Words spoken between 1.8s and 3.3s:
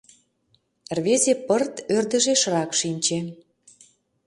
ӧрдыжешрак шинче.